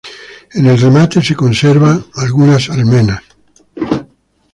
[0.55, 3.21] En el remate se conservan algunas almenas.